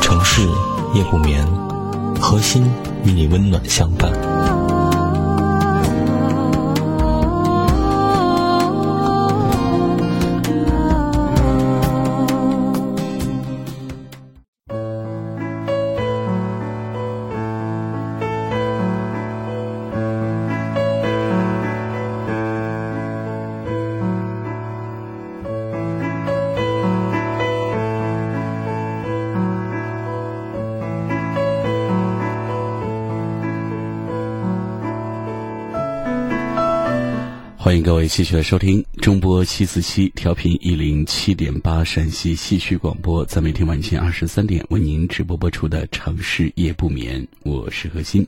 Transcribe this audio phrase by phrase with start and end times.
[0.00, 0.42] 城市
[0.94, 1.46] 夜不眠，
[2.20, 2.64] 核心
[3.04, 4.37] 与你温暖相伴。
[37.68, 48.26] 欢迎各位继续来收听中波七四七调频一零七点八陕西戏曲广播，在每天晚间二十三点为您直播播出的《城市夜不眠》，我是何欣。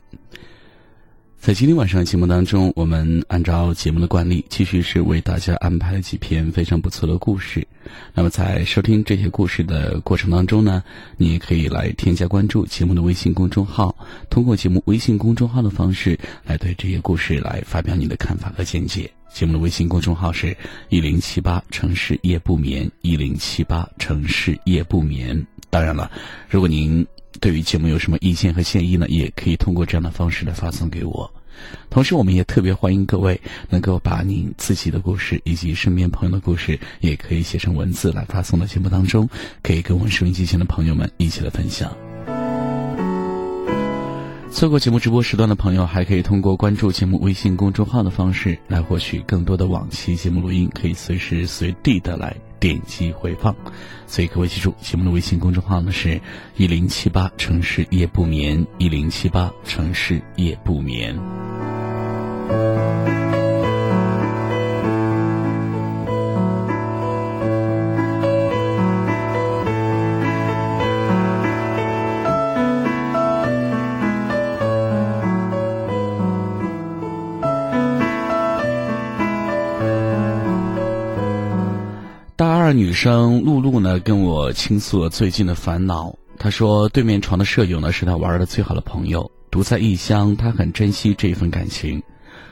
[1.39, 7.67] 在今天晚上节目当中，我们按照节目的惯例，继续是为大家安排了几篇非常不错的故事。
[8.13, 10.85] 那么在收听这些故事的过程当中呢，
[11.17, 13.97] 你也可以来添加关注节目的微信公众号，
[14.29, 19.11] 通过节目微信公众号的方式来对这些故事来发表你的看法和见解。
[19.33, 20.57] 节目的微信公众号是
[20.89, 25.47] 一零七八城市夜不眠，一零七八城市夜不眠。
[25.71, 26.11] 当然了，
[26.49, 27.07] 如果您
[27.41, 31.33] 对于节目有什么意见和建议呢，也可以通过这样的方式来发送给我。
[31.91, 39.29] 同时，我们也特别欢迎各位能够把您自己的故事以及身边朋友的故事，也可以写成文字来发送到节目当中，
[39.63, 42.10] 可以跟我们收音机前的朋友们一起来分享。
[44.53, 53.57] 错过节目直播时段的朋友，还可以通过关注节目微信公众号的方式来获取更多的往期节目录音，可以随时随地的来点击回放。
[54.07, 56.21] 所以各位记住，节目的微信公众号呢是
[56.57, 61.19] 一零七八城市夜不眠，一零七八城市夜不眠。
[82.73, 86.15] 女生露露呢跟我倾诉了最近的烦恼。
[86.39, 92.03] 她说，对面床的舍友呢是她玩的最好的朋友，独在异乡，她很珍惜这份感情。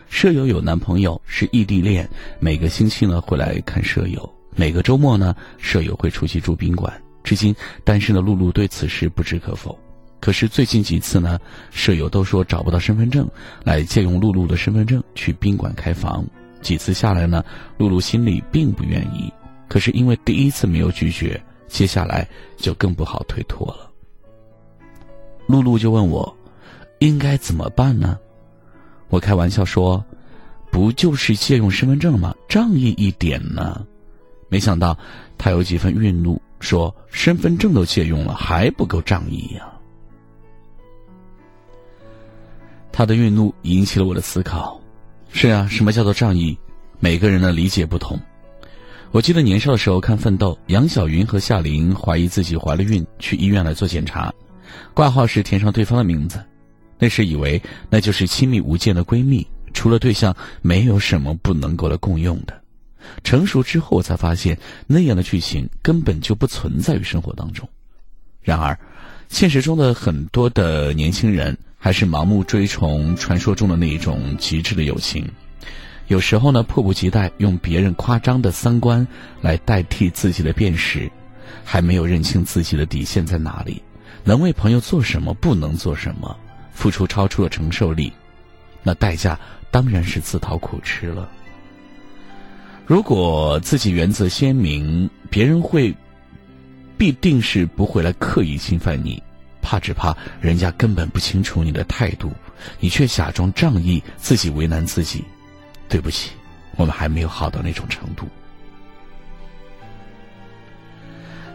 [0.09, 2.09] 舍友有男朋友，是异地恋，
[2.41, 6.93] 每个星期呢会来看舍友，每个周末呢舍友会出去住宾馆。
[7.23, 9.79] 至今单身的露露对此事不置可否。
[10.21, 11.39] 可是最近几次呢，
[11.71, 13.29] 舍友都说找不到身份证，
[13.65, 16.25] 来借用露露的身份证去宾馆开房。
[16.61, 17.45] 几次下来呢，
[17.77, 19.33] 露露心里并不愿意。
[19.69, 23.91] 可是因为第一次没有拒绝，接下来就更不好推脱了。
[25.47, 26.37] 露露就问我，
[26.99, 28.19] 应该怎么办呢？
[29.09, 30.05] 我开玩笑说，
[30.71, 32.35] 不就是借用身份证吗？
[32.49, 33.87] 仗义一点呢？
[34.49, 34.97] 没想到
[35.37, 39.71] 他有几分愠怒，说身份证都借用了，还不够仗义呀。
[42.91, 44.81] 他的愠怒引起了我的思考。
[45.31, 46.59] 是啊，什么叫做仗义？
[47.01, 48.19] 每个人的理解不同。
[49.11, 54.33] 我记得年少的时候看《奋斗》，杨晓云和夏琳怀疑自己怀了孕，去医院来做检查，
[54.93, 56.39] 挂号时填上对方的名字，
[56.99, 62.63] 那时以为那就是亲密无间的闺蜜，除了对象没有什么不能够来共用的。
[63.25, 67.67] 成熟之后才发现，那样的剧情根本就不存在于生活当中。
[68.43, 68.79] 然而，
[69.31, 75.27] 现实中的很多的年轻人还是盲目追崇传说中的那一种极致的友情。
[76.09, 79.07] 有时候呢，迫不及待用别人夸张的三观
[79.43, 81.11] 来代替自己的辨识，
[81.65, 83.83] 还没有认清自己的底线在哪里，
[84.25, 86.35] 能为朋友做什么，不能做什么，
[86.73, 88.11] 付出超出了承受力，
[88.83, 89.39] 那代价
[89.71, 91.29] 当然是自讨苦吃了。
[92.87, 95.95] 如果自己原则鲜明，别人会
[96.97, 99.23] 必定是不会来刻意侵犯你，
[99.61, 102.33] 怕只怕人家根本不清楚你的态度，
[102.81, 105.23] 你却假装仗义，自己为难自己。
[105.89, 106.31] 对不起，
[106.77, 108.27] 我们还没有好到那种程度。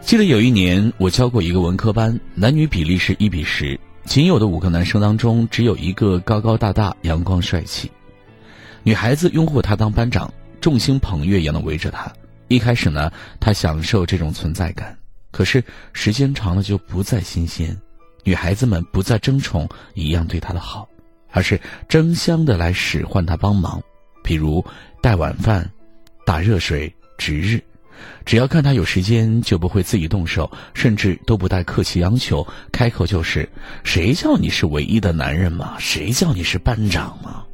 [0.00, 7.90] 记得有一年，我教过一个文科班，男女比例是一比十，仅有的五个男生当中，只有一个高高大大、阳光帅气。
[8.82, 12.12] 女孩子拥护他当班长，众星捧月一样的围着他。
[12.48, 13.10] 一开始呢，
[13.40, 14.94] 他享受这种存在感，
[15.30, 15.64] 可是
[15.94, 17.74] 时间长了就不再新鲜，
[18.24, 20.86] 女孩子们不再争宠一样对他的好，
[21.30, 21.58] 而是
[21.88, 23.82] 争相的来使唤他帮忙，
[24.24, 24.64] 比如
[25.00, 25.70] 带晚饭、
[26.26, 27.62] 打热水、值日。
[28.26, 33.48] 只要看他有时间，就不会自己动手，甚至都不带客气央求，开口就是
[33.84, 35.76] ：“谁叫你是唯一的男人嘛？
[35.78, 37.44] 谁叫你是班长嘛？”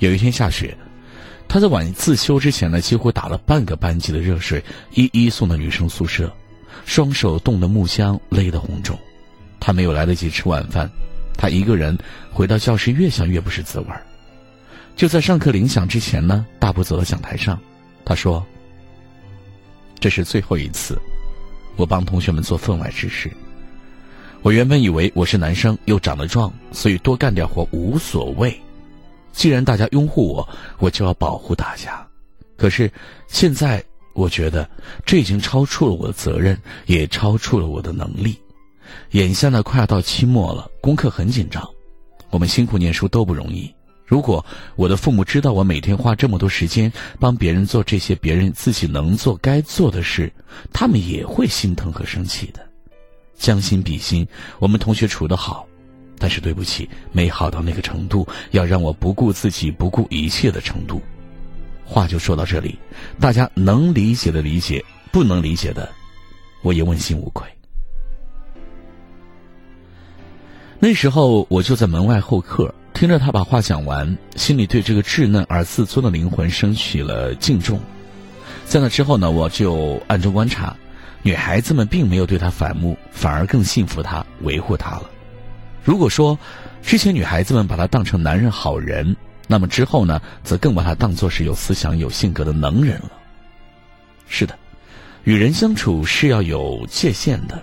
[0.00, 0.76] 有一天下雪，
[1.46, 4.62] 他在晚自修之前呢，几乎打了半个班级的热水，
[4.94, 6.34] 一一送到女生宿舍，
[6.84, 8.98] 双手冻得木香勒得红肿。
[9.60, 10.90] 他没有来得及吃晚饭，
[11.38, 11.96] 他一个人
[12.32, 14.02] 回到教室，越想越不是滋味儿。
[14.96, 17.58] 就在上课铃响之前呢，大步走到讲台上，
[18.04, 18.44] 他说。
[19.98, 20.98] 这是最后一次，
[21.76, 23.30] 我帮同学们做分外之事。
[24.40, 28.58] 我原本以为我是男生又长得壮，所以多干点活无所谓。
[29.30, 30.48] 既然大家拥护我，
[30.78, 32.02] 我就要保护大家。
[32.56, 32.90] 可是
[33.28, 33.84] 现在，
[34.14, 34.66] 我觉得
[35.04, 38.38] 这已经超出了我的责任，也超出了我的能力。
[39.10, 41.62] 眼下呢，快要到期末了，功课很紧张，
[42.30, 43.70] 我们辛苦念书都不容易。
[44.10, 50.32] 如果我的父母知道我每天花这么多时间帮别人做这些别人自己能做该做的事，
[50.72, 52.58] 他们也会心疼和生气的。
[53.38, 54.26] 将心比心，
[54.58, 55.64] 我们同学处得好，
[56.18, 61.00] 但是对不起，没好到那个程度，要让我不顾自己、不顾一切的程度。
[61.84, 62.76] 话就说到这里，
[63.20, 65.88] 大家能理解的理解，不能理解的，
[66.62, 67.46] 我也问心无愧。
[70.80, 72.74] 那时候我就在门外候客。
[73.00, 77.80] 听着他把话讲完，心里对这个稚嫩而自尊的灵魂升起了敬重。
[78.66, 80.76] 在那之后呢，我就暗中观察，
[81.22, 85.10] 女孩子们并没有对他反目，反而更信服他、维护他了。
[85.82, 86.38] 如果说
[86.82, 93.12] 之前女孩子们把他当成男人好人，那么之后呢，则更把他当作是有思想、有性格的能人了。
[94.28, 94.54] 是的，
[95.24, 97.62] 与人相处是要有界限的，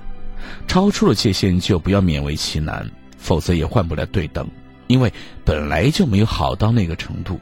[0.68, 4.50] 超出了界限就不要勉为其难，否则也换不了对等。
[4.88, 5.12] 因为
[5.45, 7.39] 本来就没有好到那个程度，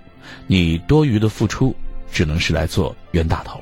[0.48, 1.76] 你多余的付出
[2.12, 3.62] 只能是来做冤大头。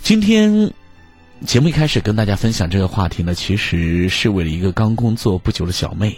[0.00, 0.72] 今天
[1.44, 6.16] 节目一开始跟大家分享这个话题呢，其实是为了一个刚工作不久的小妹，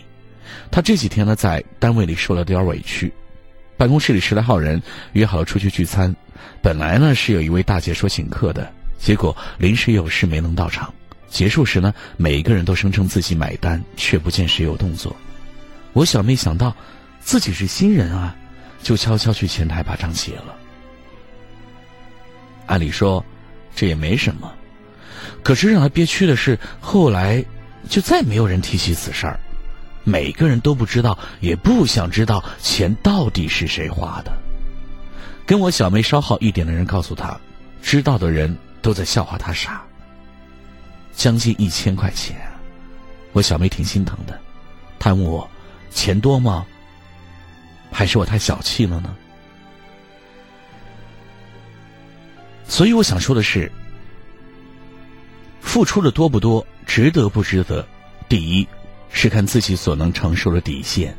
[0.70, 3.12] 她这几天呢在单位里受了点委屈，
[3.76, 4.81] 办公室里十来号人
[5.14, 6.14] 约好了出去聚餐，
[6.61, 10.93] 本来呢是有一位大姐说请客的，结果临时有事没能到场，
[11.31, 15.17] 结束时呢每一个人都声称自己买单，却不见谁有动作。
[15.93, 16.75] 我小妹想到
[17.20, 18.35] 自己是新人啊，
[18.82, 20.55] 就悄悄去前台把账结了。
[22.67, 23.25] 按理说
[23.75, 24.52] 这也没什么，
[25.43, 27.44] 可是让她憋屈的是，后来
[27.88, 29.40] 就再没有人提起此事儿，
[30.05, 34.32] 每个人都不知道，也不想知道钱到底是谁花的。
[35.46, 37.38] 跟我小妹稍好一点的人告诉她，
[37.82, 39.82] 知道的人都在笑话她傻。
[41.14, 42.37] 将近一千块钱，
[43.32, 44.38] 我小妹挺心疼的，
[44.99, 45.49] 她问我。
[45.98, 46.64] 钱多吗？
[47.90, 49.16] 还是我太小气了呢？
[52.68, 53.72] 所以我想说的是，
[55.60, 57.84] 付出的多不多，值得不值得？
[58.28, 58.68] 第一
[59.10, 61.10] 是看自己所能承受的底线；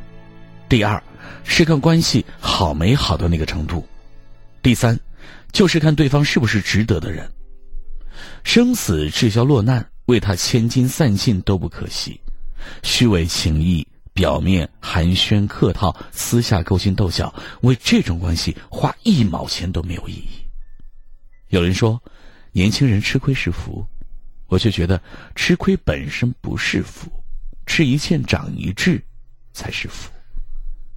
[0.66, 1.02] 第二
[1.44, 3.86] 是看关系好没好到那个程度；
[4.62, 4.98] 第三
[5.52, 7.30] 就是看对方是不是值得的人。
[8.44, 12.18] 生死至交落难，为他千金散尽都不可惜，
[12.82, 13.86] 虚伪情谊。
[14.12, 20.28] 表面寒暄客套，私下勾心斗角，为这种关系花一毛钱都没有意义。
[21.48, 22.00] 有人说，
[22.52, 23.86] 年轻人吃亏是福，
[24.46, 25.00] 我却觉得
[25.34, 27.10] 吃亏本身不是福，
[27.66, 29.02] 吃一堑长一智
[29.52, 30.10] 才是福。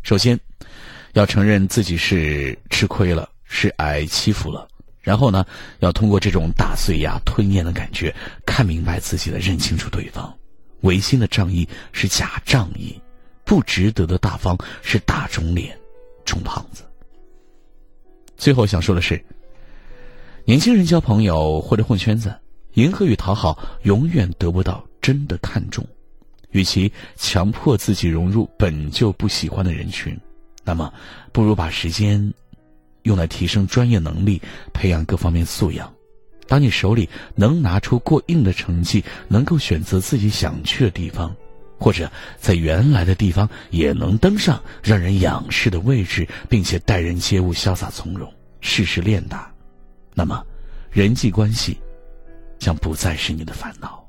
[0.02, 0.40] 首先，
[1.14, 4.68] 要承认自己是吃亏了，是挨欺负了，
[5.02, 5.46] 然后呢，
[5.80, 8.14] 要通过这种打碎牙吞咽的感觉，
[8.46, 10.36] 看明白自己的，认清楚对方，
[10.82, 13.00] 违心的仗义是假仗义。
[13.46, 15.78] 不值得的大方是大肿脸，
[16.26, 16.84] 充胖子。
[18.38, 19.24] 最后想说的是，
[20.46, 22.34] 年轻人交朋友或者混圈子，
[22.74, 25.86] 迎合与讨好，永远得不到真的看重。
[26.52, 30.16] 与其强迫自己融入本就不喜欢的人群，
[30.64, 30.94] 那么
[31.32, 32.34] 不如把时间
[33.04, 35.92] 用来提升专业能力，培养各方面素养。
[36.48, 41.36] 当你手里能拿出过硬的成绩，能够选择自己想去的地方。
[41.84, 42.10] 或者
[42.40, 49.52] 在原来的地方也能登上让人仰视的位置，并且待人接物潇洒从容，事事练达，
[50.14, 50.42] 那么
[50.90, 51.78] 人际关系
[52.58, 54.03] 将不再是你的烦恼。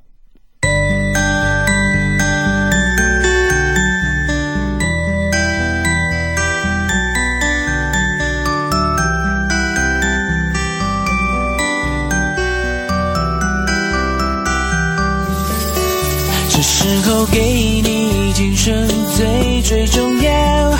[16.67, 17.39] 时候给
[17.83, 20.71] 你今生最最重要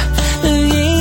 [0.41, 0.94] 的一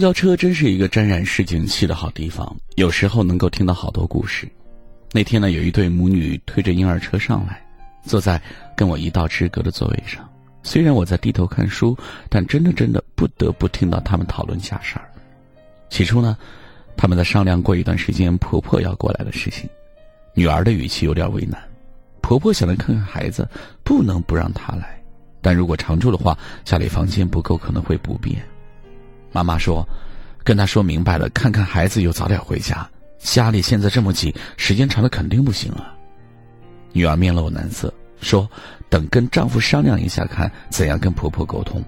[0.00, 4.48] 公交车真是一个沾染市井气的好地方，有时候能够听到好多故事。
[5.12, 7.62] 那天呢，有一对母女推着婴儿车上来，
[8.02, 8.40] 坐在
[8.74, 10.26] 跟我一道之隔的座位上。
[10.62, 11.94] 虽然我在低头看书，
[12.30, 15.04] 但真的真的不得不听到他们讨论家事儿。
[15.90, 16.34] 起初呢，
[16.96, 19.68] 他们在商量过一段时间婆婆要过来的事情。
[20.32, 21.62] 女儿的语气有点为难，
[22.22, 23.46] 婆婆想来看看孩子，
[23.84, 24.98] 不能不让她来，
[25.42, 28.42] 但如果常住的话，家里房间不够可能会不便。
[29.32, 29.86] 妈妈说
[30.42, 32.88] ：“跟她说明白了，看看孩子又早点回家。
[33.18, 35.94] 家里现在这么挤，时间长了肯定不行啊。”
[36.92, 38.48] 女儿面露难色，说
[38.90, 41.82] ：“等跟丈夫商量一下，看怎样跟婆婆沟通。”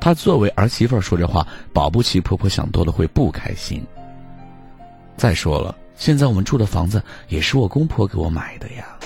[0.00, 3.86] 她作为儿媳妇说这话，保不齐婆婆想多了会不开心。
[5.16, 8.98] 再说了，现在我们住的房子也是我公婆给我买的呀。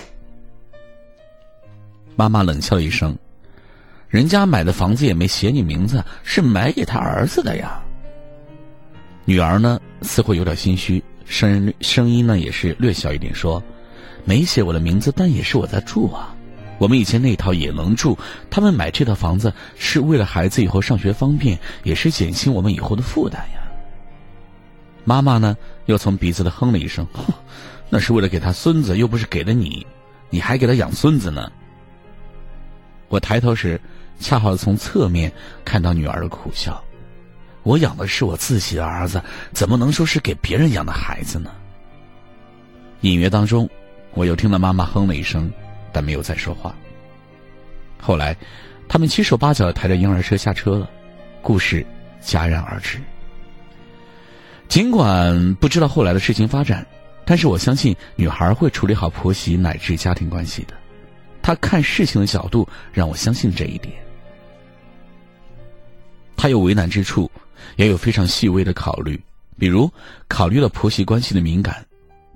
[2.15, 3.15] 妈妈冷笑一声。
[4.09, 7.83] 人家买的房子也没写你名字，是买给他儿子的呀。
[9.25, 13.61] 女儿呢，似乎有点心虚，声声音呢也是略小一点，说
[14.25, 16.33] ：“没写我的名字，但也是我在住啊。
[16.79, 18.17] 我们以前那套也能住，
[18.49, 23.61] 他们买这套房子是为了孩子以后上学方便，也是减轻我们以后的负担呀。”
[25.05, 27.05] 妈妈呢，又从鼻子里哼了一声：“，
[27.91, 29.85] 那是为了给他孙子，又不是给了你，
[30.31, 31.51] 你还给他养孙子呢。”
[33.09, 33.81] 我抬头时，
[34.19, 35.33] 恰好从侧面
[35.65, 36.83] 看到女儿的苦笑。
[37.63, 39.21] 我养的是我自己的儿子，
[39.53, 41.51] 怎么能说是给别人养的孩子呢？
[43.01, 43.69] 隐约当中，
[44.15, 45.53] 我又听到妈妈哼了一声，
[45.93, 46.75] 但没有再说话。
[48.01, 48.37] 后来，
[48.89, 50.89] 他们七手八脚抬着婴儿车下车了，
[51.43, 51.85] 故事
[52.23, 52.99] 戛然而止。
[54.69, 56.87] 尽管不知道后来的事情发展，
[57.25, 60.75] 但是我相信女孩会处理好婆媳乃至家庭关系的。
[61.43, 63.93] 她看事情的角度让我相信这一点。
[66.37, 67.31] 他有为难之处，
[67.77, 69.21] 也有非常细微的考虑，
[69.59, 69.91] 比如
[70.29, 71.85] 考虑了婆媳关系的敏感。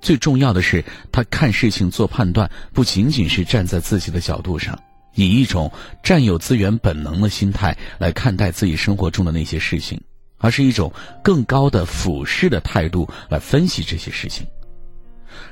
[0.01, 4.77] 最重要的是，他看事情做判断不仅仅是站在自己的角度上，
[5.15, 5.71] 以一种
[6.03, 10.01] 占有资源本能的心态来看待自己生活中的那些事情。
[10.43, 10.91] 而是一种
[11.23, 14.43] 更高的俯视的态度来分析这些事情。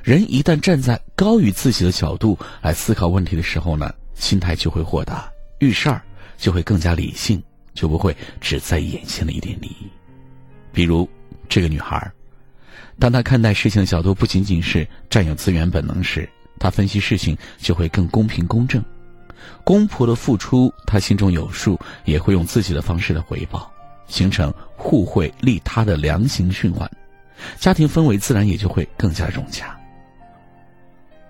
[0.02, 5.30] 人一旦站在高于自己的角度来思考问题的时候呢，心态就会豁达，
[5.60, 6.02] 遇事儿
[6.36, 7.40] 就会更加理性，
[7.74, 9.88] 就不会只在意眼前的一点利益。
[10.72, 11.08] 比如
[11.48, 12.10] 这个女孩，
[12.98, 18.82] 当她看待事情的角度不仅仅是占有资源本能时，她分析事情就会更公平公正。
[19.64, 23.70] 公婆的付出，她心中有数，也会用自己的方式来回报。
[24.06, 26.90] 形成互惠利他的良性循环，
[27.60, 29.78] 家庭氛围自然也就会更加融洽。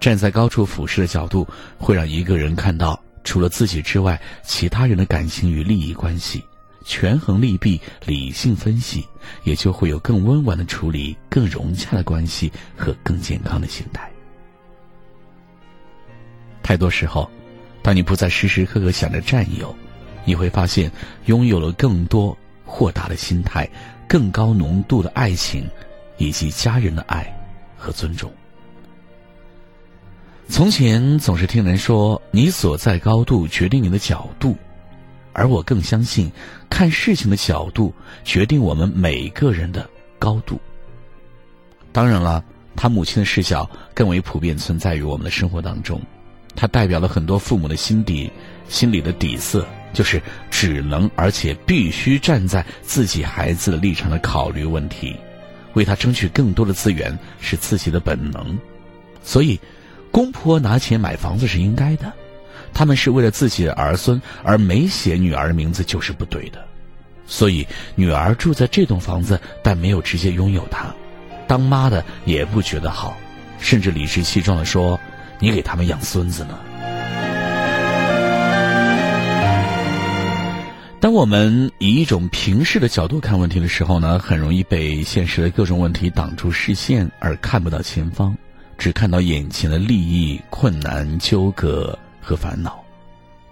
[0.00, 1.46] 站在高处俯视的角度，
[1.78, 6.42] 会让一个人看到除了自己之外，其他人的感情与利益关系，
[6.84, 9.06] 权衡利弊，理性分析，
[9.44, 14.10] 也就会有更温婉的处理，更融洽的关系和更健康的心态。
[16.62, 17.30] 太多时候，
[17.82, 19.74] 当你不再时时刻刻想着占有，
[20.24, 20.90] 你会发现
[21.26, 22.36] 拥有了更多。
[22.72, 23.68] 豁达的心态，
[24.08, 25.68] 更高浓度的爱情，
[26.18, 27.26] 以及家人的爱
[27.76, 28.32] 和尊重。
[30.50, 34.56] 从前总是听人说，你所在高度决定你的角度，
[35.32, 36.30] 而我更相信，
[36.68, 39.88] 看事情的角度决定我们每个人的
[40.18, 40.60] 高度。
[41.92, 46.02] 当然了，他母亲的视角更为普遍存在于我们的生活当中，
[46.56, 48.28] 它代表了很多父母的心底、
[48.68, 49.64] 心里的底色。
[49.92, 55.16] 就是只能而且必须站在自己孩子的立场来考虑问题，
[55.72, 58.56] 为他争取更多的资源是自己的本能，
[59.20, 59.58] 所以，
[60.10, 62.12] 公婆拿钱买房子是应该的，
[62.72, 66.64] 他们是为了自己的儿孙而没写女儿名字就是不对的，
[67.26, 70.92] 所以女儿住在这栋房子但没有直接拥有它，
[71.46, 73.16] 当妈的也不觉得好，
[73.58, 74.98] 甚至理直气壮的说
[75.38, 76.58] ：“你给他们养孙子呢。”
[81.00, 88.36] 当我们以一种平视的角度看问题的时候呢，很容易被现实的各种问题挡住视线，而看不到前方，
[88.80, 92.82] 只看到眼前的利益、困难、纠葛和烦恼，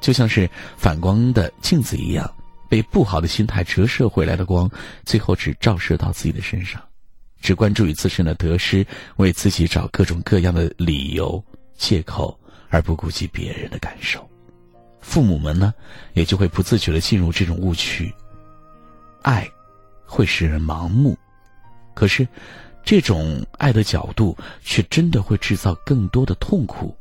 [0.00, 2.28] 就像是反光的镜子一样，
[2.66, 4.68] 被不好的心态折射回来的光，
[5.04, 6.82] 最后只照射到自己的身上，
[7.42, 8.84] 只关注于自身的得失，
[9.16, 11.44] 为自己找各种各样的理由、
[11.76, 12.34] 借口，
[12.70, 14.26] 而不顾及别人的感受。
[15.02, 15.74] 父母们呢，
[16.14, 18.10] 也就会不自觉的进入这种误区。
[19.20, 19.46] 爱
[20.06, 21.14] 会使人盲目，
[21.92, 22.26] 可是
[22.88, 26.96] 这种爱的角度却真的会制造更多的痛苦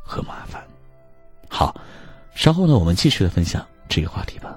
[0.00, 0.64] 和麻烦。
[1.48, 1.74] 好，
[2.36, 4.56] 稍后呢，我们继续来分享这个话题吧。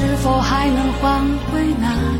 [0.00, 1.20] 是否还能换
[1.52, 2.19] 回那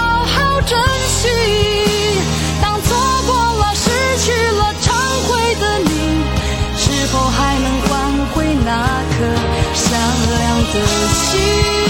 [10.73, 10.79] 的
[11.09, 11.80] 心？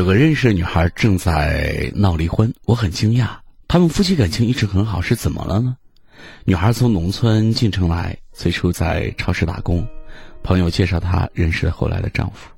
[0.00, 3.28] 有个认识的女孩正在闹离婚，我很惊讶。
[3.68, 5.76] 他们夫妻感情一直很好，是怎么了呢？
[6.46, 9.86] 女孩从农村进城来，最初在超市打工，
[10.42, 12.48] 朋友介绍她认识了后来的丈夫。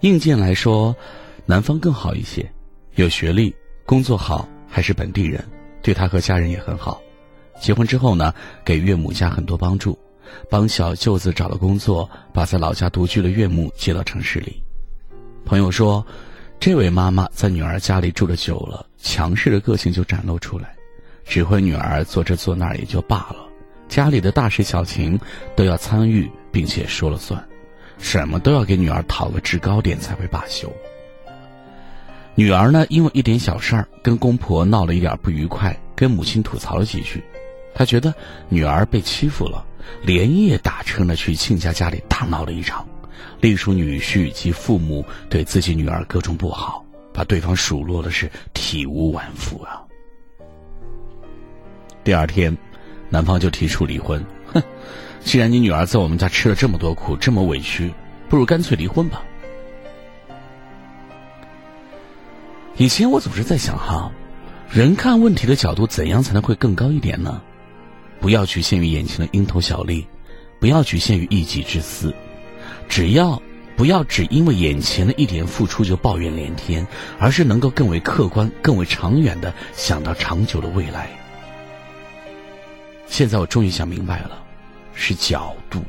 [0.00, 0.92] 硬件来说，
[1.46, 2.44] 男方更好一些，
[2.96, 3.54] 有学历，
[3.86, 5.44] 工作好，还是本地人，
[5.80, 7.00] 对她和家人也很好。
[7.60, 9.96] 结婚之后呢，给岳母家很多帮助，
[10.50, 14.60] 帮小舅子找了工作，把在老家独居的岳母接到城市里。
[15.44, 16.04] 朋友说，
[16.60, 20.74] 这位妈妈在女儿家里住的久了，强势的个性就展露出来，
[21.24, 23.36] 指挥女儿做这做那也就罢了，
[23.88, 25.18] 家里的大事小情
[25.54, 27.42] 都要参与，并且说了算，
[27.98, 30.70] 什么都要给女儿讨个制高点才会罢休。
[32.34, 37.22] 女儿呢，因为一点小事儿跟公婆闹了一点不愉快，跟母亲吐槽了几句，
[37.72, 38.12] 她觉得
[38.48, 39.64] 女儿被欺负了，
[40.02, 42.86] 连夜打车呢去亲家家里大闹了一场。
[43.40, 49.82] 隶属女婿及父母对自己女儿各种不好，把对方数落的是体无完肤啊。
[52.04, 52.56] 第二天，
[53.10, 54.24] 男方就提出离婚。
[54.52, 54.62] 哼，
[55.20, 57.92] 既然你女儿在我们家吃了这么多苦，这么委屈，
[58.28, 59.22] 不如干脆离婚吧。
[62.76, 64.10] 以前我总是在想哈，
[64.70, 67.42] 人看问题的角度怎样才能会更高一点呢？
[68.20, 70.06] 不要局限于眼前的蝇头小利，
[70.58, 72.12] 不要局限于一己之私。
[72.88, 73.40] 只要
[73.76, 76.84] 不要只因为眼前的一点付出就抱怨连天，
[77.18, 81.08] 而是能够更为客观、更为长远的想到长久的未来。
[83.06, 84.42] 现在我终于想明白了，
[84.94, 85.82] 是角度。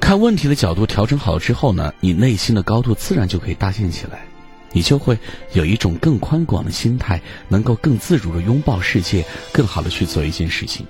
[0.00, 4.26] 看问题的角度调整好之后呢，你内心的高度自然就可以搭建起来，
[4.72, 5.18] 你就会
[5.52, 10.86] 有一种更宽广的心态，能够更自如的拥抱世界，更好的去做一件事情。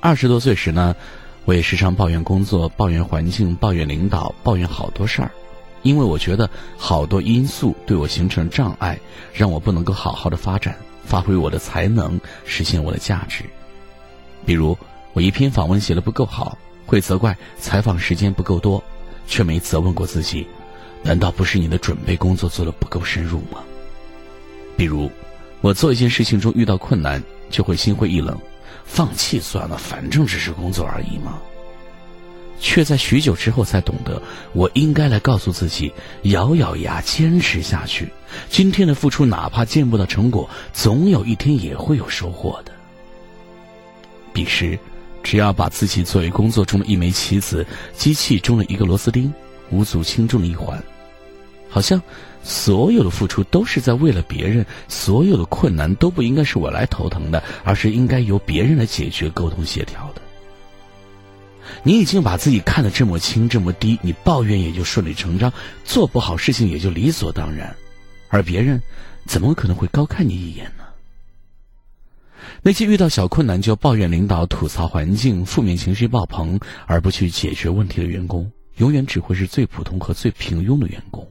[0.00, 0.96] 二十多岁时呢。
[1.44, 5.30] 我也时常抱怨工作、抱怨环境、抱怨领导、抱怨好多事儿，
[5.82, 8.98] 因为我觉得好多因素对我形成障碍，
[9.32, 13.44] 让我不能够好好的发展、发挥我的才能、实现我的价值。
[14.46, 14.76] 比如，
[15.12, 18.82] 我一篇访问写的不够好，会责怪采访时间不够多，
[19.26, 20.46] 却没责问过自己：
[21.02, 23.60] 难道不是你的准备工作做的不够深入吗？
[24.76, 25.10] 比如，
[25.62, 28.38] 我做一件事情中遇到困难，就会心灰意冷。
[28.92, 31.38] 放弃算了，反正只是工作而已嘛。
[32.58, 34.20] 却在许久之后才懂得，
[34.52, 35.90] 我应该来告诉自己，
[36.24, 38.12] 咬咬牙坚持下去。
[38.50, 42.72] 今天的付出，哪怕见不到成果，总有一天也会有收获的。
[44.34, 44.78] 彼时，
[45.22, 47.64] 只要把自己作为工作中的一枚棋子，
[47.96, 49.32] 机器中的一个螺丝钉，
[49.70, 50.82] 无足轻重的一环，
[51.70, 52.02] 好像
[52.42, 60.20] 所有的付出都是在为了别人，所有的困难都不应该是我来头疼的，而是应该由别人来解决、沟通协调的。
[61.84, 65.52] 你已经把自己看得这么轻、这么低，你抱怨也就顺理成章，
[65.84, 67.74] 做不好事情也就理所当然，
[68.28, 68.82] 而别人
[69.24, 70.84] 怎么可能会高看你一眼呢？
[72.62, 81.30] 那些遇到小困难就抱怨领导、吐槽环境、负面情绪爆棚而不去解决问题的员工，永远只会是最普通和最平庸的员工。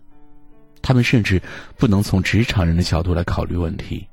[0.82, 1.42] 他们甚至
[1.78, 4.08] 不能从职场人的角度来考虑问题，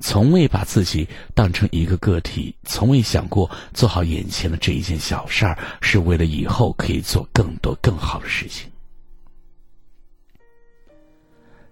[0.00, 8.70] 从未把自己当成一个个体，从未想过做好眼前的这一件小事儿是为了以后可以做更多更好的事情。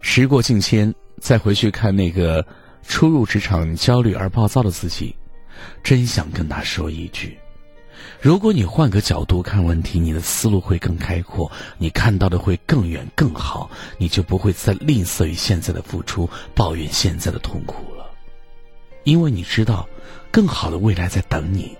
[0.00, 2.44] 时过境迁，再回去看那个。
[2.90, 5.14] 初入职场焦虑而暴躁的自己，
[5.82, 7.36] 真想跟他说一句：
[8.20, 18.10] 如果你换个角度看问题，你的思路会更开阔，你看到的会更远更好，你就不会再吝啬于现在的付出，抱怨现在的痛苦了。
[19.04, 19.88] 因为你知道，
[20.30, 21.76] 更好的未来在等你，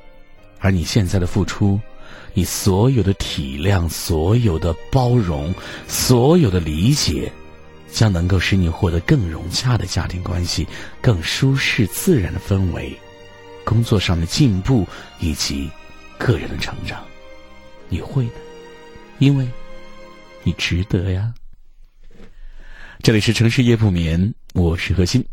[0.61, 1.81] 而你现在的付出，
[2.35, 5.55] 你所有的体谅，所有的包容，
[5.87, 7.33] 所有的理解。
[7.91, 10.69] 将能够使你获得更融洽的家庭关系、
[11.01, 12.95] 更舒适自然的氛围、
[13.65, 14.87] 工作上的进步
[15.21, 15.71] 以及
[16.19, 17.03] 个人的成长。
[17.89, 18.33] 你会的，
[19.19, 19.49] 因为
[20.43, 21.33] 你值得呀。
[23.03, 25.25] 这里是城市夜不眠，我是何欣。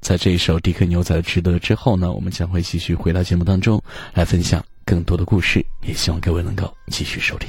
[0.00, 3.82] 在这一首迪克牛仔的《值得》之后呢，我们将会继续回到节目当中
[4.14, 7.48] 来分享更多的故事，也希望各位能够继续收听。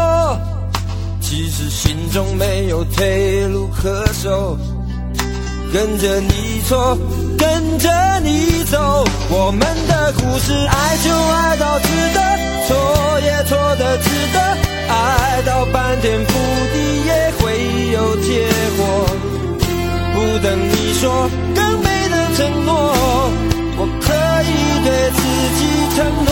[1.31, 4.57] 其实心中没有退路可守，
[5.71, 6.97] 跟着你错，
[7.37, 7.89] 跟着
[8.19, 12.19] 你走，我们的故事爱就爱到值得，
[12.67, 14.39] 错也错的值得，
[14.89, 16.33] 爱到翻天覆
[16.73, 16.75] 地
[17.07, 19.07] 也会有结果。
[20.13, 22.75] 不等你说更美的承诺，
[23.77, 24.11] 我可
[24.43, 24.51] 以
[24.83, 25.21] 对自
[25.55, 25.61] 己
[25.95, 26.29] 承诺，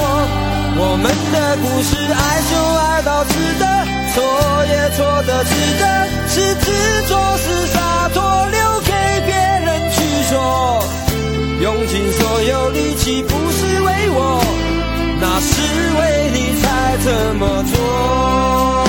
[0.76, 3.89] 我们的故事爱就爱到值得。
[4.20, 5.84] 错也错的值得，
[6.28, 6.66] 是执
[7.08, 8.92] 着是洒脱，留给
[9.26, 9.98] 别人去
[10.30, 10.84] 说。
[11.62, 14.44] 用尽所有力气不是为我，
[15.22, 15.52] 那是
[16.00, 18.89] 为你才这么做。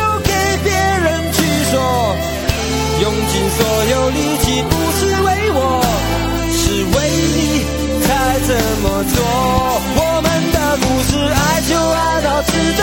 [1.71, 1.79] 说，
[3.01, 5.81] 用尽所有力气，不是为我，
[6.51, 6.95] 是为
[7.31, 7.63] 你
[8.03, 8.05] 才
[8.45, 8.49] 这
[8.83, 9.15] 么做。
[9.95, 12.81] 我们的故事，爱就爱到值得，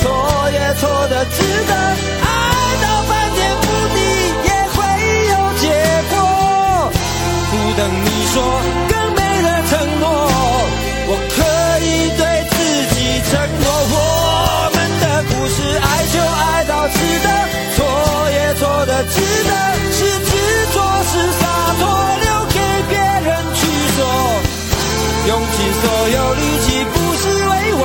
[0.00, 0.08] 错
[0.52, 1.36] 也错的值
[1.68, 2.26] 得，爱
[2.80, 3.62] 到翻天覆
[3.94, 3.96] 地
[4.48, 4.78] 也会
[5.28, 5.64] 有结
[6.08, 6.12] 果。
[7.50, 8.40] 不等你说，
[8.88, 10.08] 更没了承诺，
[11.08, 11.38] 我可
[11.84, 12.56] 以对自
[12.94, 13.94] 己承诺，我
[14.74, 16.88] 们的故事，爱就爱到。
[18.80, 19.52] 我的执着
[19.92, 20.32] 是执
[20.72, 21.44] 着，是洒
[21.78, 21.84] 脱，
[22.24, 22.56] 留给
[22.88, 23.60] 别人去
[23.94, 23.98] 说，
[25.28, 27.84] 用尽所有力气不是为我，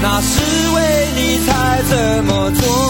[0.00, 0.32] 那是
[0.74, 0.78] 为
[1.16, 1.48] 你才
[1.90, 2.89] 这么做。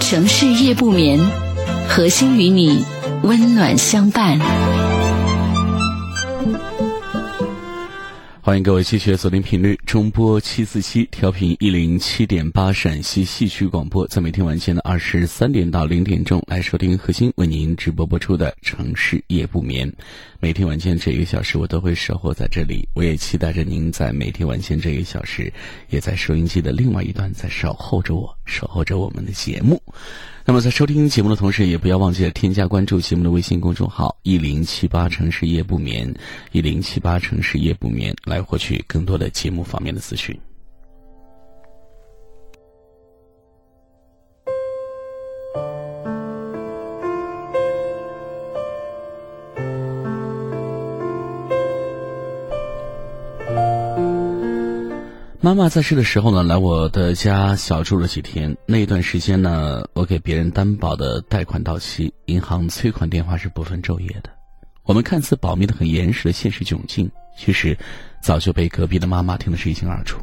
[0.00, 1.18] 城市夜不眠，
[1.88, 2.84] 核心与你
[3.22, 4.38] 温暖相伴。
[8.40, 19.90] 欢迎各位继续锁定频率中波七四七调频一零七点八陕西戏曲广播，在每天晚间的二十三点到零点钟来收听核心为您直播播出的城市夜不眠。
[20.40, 22.86] 每天晚间这一个小时，我都会守候在这里。
[22.94, 25.50] 我也期待着您在每天晚间这一小时，
[25.88, 29.82] 也在收音机的另外一端在守候着我，守候着我们的节目。
[30.44, 36.14] 那么在收听节目的同时，也不要忘记了添加关注节目的微信公众号“一零七八城市夜不眠”，
[36.52, 40.36] 一零七八城市夜不眠，来获取更多的节目方方面的资讯。
[55.40, 58.54] 妈妈在世的时候呢，来我的家小住了几天。
[58.66, 64.30] 那一段时间呢，我给别人担保的贷款到期，银行催款电话是不分昼夜的。
[64.82, 67.78] 我们看似保密的很严实的现实窘境，其实
[68.22, 70.20] 早就被隔壁的妈妈听得是一清二楚。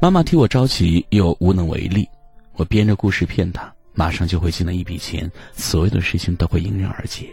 [0.00, 2.08] 妈妈替我着急又无能为力，
[2.54, 7.28] 我编着故事骗她，马上就会进来一笔钱，所有的事情都会迎刃而解。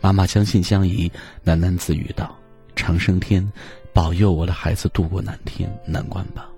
[0.00, 1.10] 妈妈将信将疑，
[1.44, 2.36] 喃喃自语道
[2.76, 3.46] ：“长生天。”
[3.94, 6.48] 保佑我的孩子渡过难天难关吧。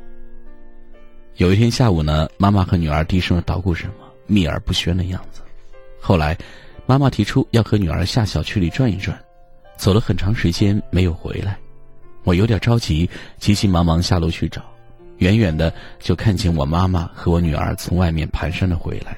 [1.35, 3.93] 有一天下午呢，妈妈和女儿低声的捣鼓什么，
[4.27, 5.43] 秘而不宣的样子。
[6.01, 6.35] 后来，
[6.87, 9.23] 妈妈提出要和女儿下小区里转一转，
[9.77, 11.59] 走了很长时间没有回来，
[12.27, 13.09] 我有点着急，
[13.39, 14.61] 急急忙忙下楼去找。
[15.19, 19.17] 远远的就看见我妈妈和我女儿从外面蹒跚的回来，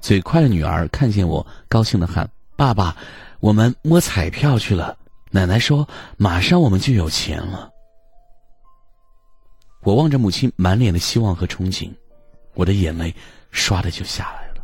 [0.00, 2.96] 嘴快的女儿看见我，高兴的喊：“爸爸，
[3.40, 4.96] 我们摸彩票去了。”
[5.34, 7.70] 奶奶说：“马上我们就有钱了。”
[9.82, 11.90] 我望着母亲满脸的希望和憧憬，
[12.54, 13.12] 我的眼泪
[13.52, 14.62] 唰的就下来了。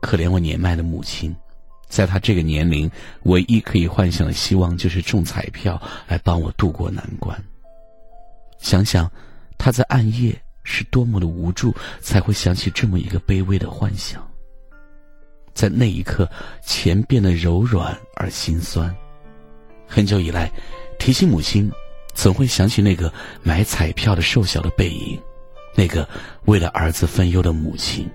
[0.00, 1.36] 可怜我年迈的母亲，
[1.88, 2.90] 在他这个年龄，
[3.24, 7.40] 唯一可以幻想的希望就是中彩票来帮我渡过难关。
[8.58, 9.10] 想想
[9.58, 14.26] 他在暗夜是多么的无助，才会想起这么一个卑微的幻想。
[15.52, 16.28] 在那一刻，
[16.64, 18.92] 钱变得柔软而心酸。
[19.86, 20.50] 很久以来，
[20.98, 21.70] 提起母亲，
[22.12, 23.12] 总会想起那个
[23.42, 25.20] 买彩票的瘦小的背影，
[25.76, 26.08] 那个
[26.46, 28.10] 为了儿子分忧的母亲。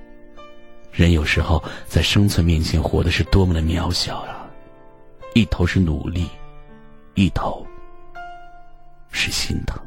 [0.99, 4.45] 人有时候在生存面前活的是多么的渺小啊！
[5.33, 6.27] 一头是努力，
[7.13, 7.65] 一头
[9.09, 9.81] 是心疼。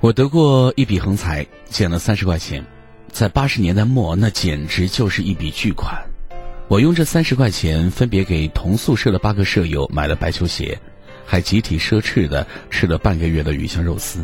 [0.00, 2.64] 我得过一笔横财，捡了三十块钱，
[3.12, 6.02] 在八十年代末，那简直就是一笔巨款。
[6.68, 10.78] 我用这三十块钱分别给同宿舍的八个舍友买了白球鞋，
[11.24, 14.22] 还集体奢侈的吃了半个月的鱼香肉丝。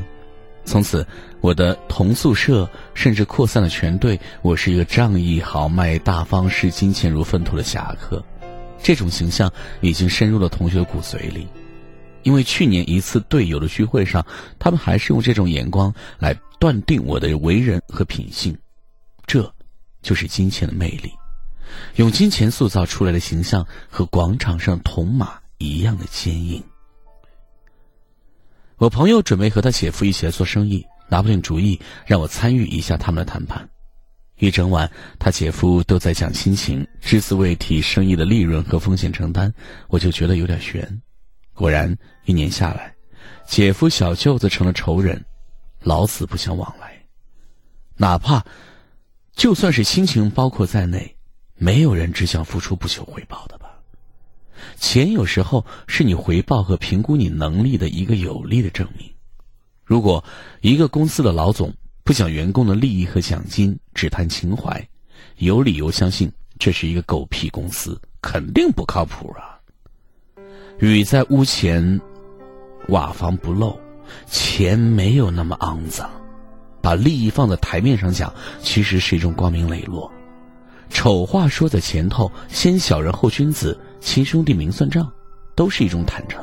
[0.66, 1.06] 从此，
[1.40, 4.20] 我的同宿舍甚至扩散了全队。
[4.42, 8.22] 我是一个仗义豪迈、大方、视金钱如粪土的侠客，
[8.82, 11.48] 这种形象已经深入了同学的骨髓里。
[12.24, 14.24] 因为去年一次队友的聚会上，
[14.58, 18.54] 他们还是用这种眼光来断定我的为人和品性。
[19.26, 19.50] 这，
[20.02, 21.10] 就是金钱的魅力，
[21.96, 26.62] 用金钱塑造出来的形象和广场上铜马一样的坚硬。
[28.76, 33.68] 我朋友准备和他姐夫一起来做生意，拿不定主意，让我参与一下他们的谈判。
[34.38, 39.52] 一整晚，他姐夫都在讲亲情，只字未提生意的利润和风险承担，
[39.88, 41.00] 我就觉得有点悬。
[41.54, 42.92] 果然，一年下来，
[43.46, 45.24] 姐夫小舅子成了仇人，
[45.80, 47.00] 老死不相往来。
[47.96, 48.44] 哪怕，
[49.36, 51.16] 就算是亲情包括在内，
[51.56, 53.70] 没有人只想付出不求回报的吧？
[54.76, 59.10] 钱有时候是你回报和评估你能力的一个有力的证明。
[59.84, 60.24] 如果
[60.60, 64.88] 一个公司的老总不讲员工的利益和奖金，只谈情怀，
[65.36, 69.60] 有理由相信这是一个狗屁公司，肯定不靠谱啊！
[70.78, 72.00] 雨在屋前，
[72.88, 73.78] 瓦房不漏，
[74.26, 76.10] 钱没有那么肮脏。
[76.80, 78.32] 把利益放在台面上讲，
[78.62, 80.10] 其实是一种光明磊落。
[80.94, 85.10] 丑话说在前头，先小人后君子，亲兄弟明算账，
[85.56, 86.42] 都是一种坦诚。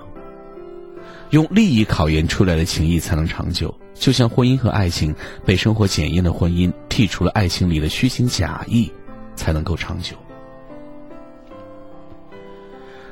[1.30, 8.92] 用利益考验出来的情谊才能长久，就像婚姻和爱情被生活检验的婚姻，剔除了爱情里的虚情假意，
[9.38, 10.18] 才能够长久。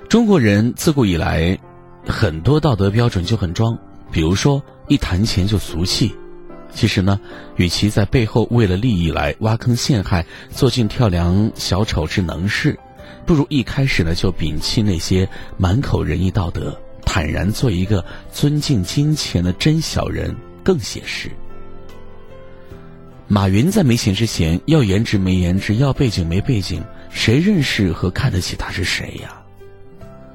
[0.10, 1.58] 中国人自古以来，
[2.06, 3.76] 很多道德标准就很装，
[4.12, 6.14] 比如说一谈钱就俗气。
[6.74, 7.20] 其实呢，
[7.58, 12.78] 与其在背后为了利益来挖坑陷害、做尽跳梁小丑之能事，
[13.26, 21.30] 不如一开始呢就摒弃那些满口仁义道德，坦然做一个尊敬金钱的真小人更写实。
[23.28, 29.42] 马云在没钱之前，要颜值没颜值，要背景没背景，谁认识和看得起他是谁呀？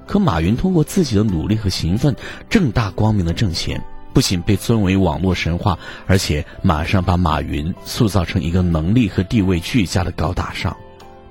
[0.06, 2.14] 可马云通过自己的努力和勤奋，
[2.50, 3.82] 正大光明的挣钱，
[4.14, 10.74] 不仅被尊为网络神话，而且马上把马云塑造成一个能力和地位俱佳的高大上，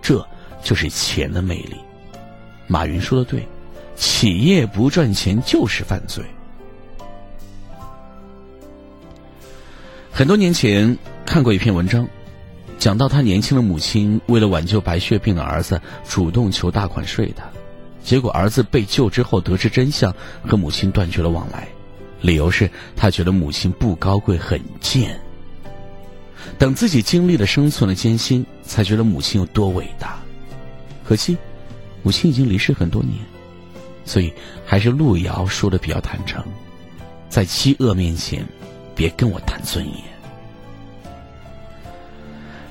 [0.01, 0.23] 这
[0.61, 1.77] 就是钱的魅力。
[2.67, 3.47] 马云说的对，
[3.95, 6.23] 企业不赚钱就是犯罪。
[10.11, 12.07] 很多年前看过一篇文章，
[12.77, 17.45] 讲到他年轻的母亲为了挽救白血病的儿子，主动求大款睡他。
[18.03, 20.13] 结果儿子被救之后，得知真相，
[20.45, 21.67] 和母亲断绝了往来，
[22.23, 25.19] 理由是他觉得母亲不高贵，很贱。
[26.57, 30.19] 等自己经历了生存的艰辛，才觉得母亲有多伟大。
[31.03, 31.37] 可惜，
[32.01, 33.17] 母亲已经离世很多年，
[34.05, 34.33] 所以
[34.65, 36.41] 还是路遥说的比较坦诚，
[37.27, 38.45] 在饥饿面前，
[38.95, 39.97] 别跟我谈尊严。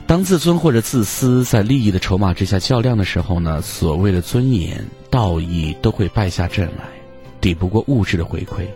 [0.06, 6.84] 当自尊或者自私在利益的筹码之下较量的时候呢，所谓的尊严、道义都会败下阵来，
[7.40, 8.66] 抵不过物质的回馈。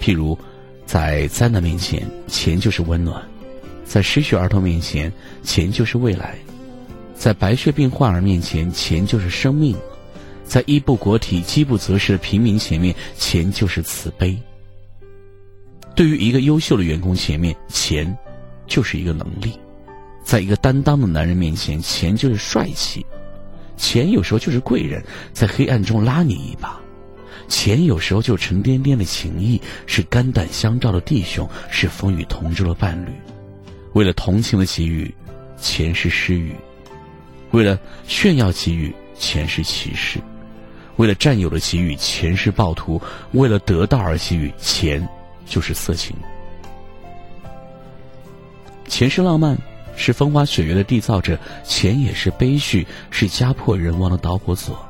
[0.00, 0.38] 譬如，
[0.86, 3.20] 在灾难面前，钱就是温暖；
[3.84, 6.34] 在失去儿童面前，钱就是未来；
[7.14, 9.74] 在白血病患儿面前，钱就是生命；
[10.44, 14.38] 在衣不裹体、饥不择食的平民前面，钱就是慈悲。
[15.94, 18.16] 对于一个优秀的员工前面，钱
[18.66, 19.58] 就是一个能力。
[20.24, 23.04] 在一个担当的男人面前，钱就是帅气；
[23.76, 26.80] 钱有时候就是贵人，在黑暗中拉你一把；
[27.48, 33.10] 钱有时候就沉甸甸的情谊，是肝胆相照的弟兄，是风雨同舟的伴侣。
[33.92, 35.14] 为了同情的给予，
[35.56, 36.52] 钱是施予；
[37.52, 40.18] 为了炫耀给予，钱是歧视；
[40.96, 43.00] 为了占有的给予，钱是暴徒；
[43.32, 45.06] 为了得到而给予，钱
[45.46, 46.16] 就是色情。
[48.88, 49.56] 钱是浪漫。
[49.96, 54.83] 是风花雪月的缔造者，钱也是悲剧，是家破人亡的导火索。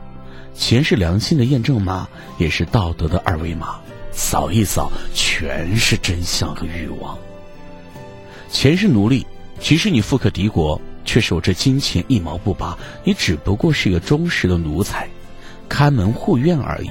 [0.55, 3.77] 钱是良心的验证码，也是道德的二维码。
[4.13, 7.19] 扫一扫，全是真相和欲望。
[8.49, 9.27] 钱是奴隶，
[9.59, 15.09] 即使你富可敌国，却守着金钱一毛不拔，你只不过是一个忠实的奴才，
[15.69, 16.91] 看门护院而已。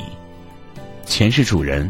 [1.05, 1.89] 钱是主人，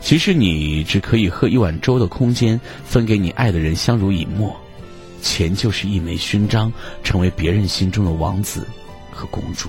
[0.00, 4.58] 即使你只可以喝一碗粥的空间，分给你爱的人相濡以沫。
[5.20, 6.72] 钱就是一枚勋章，
[7.04, 8.66] 成为别人心中的王子
[9.10, 9.68] 和公主。